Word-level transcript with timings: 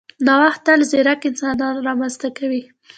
نوښت 0.25 0.61
تل 0.65 0.79
ځیرک 0.91 1.21
انسانان 1.29 1.75
رامنځته 1.87 2.29
کوي. 2.37 2.63